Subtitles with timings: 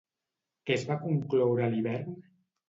[0.69, 2.19] Què es va concloure a l'hivern?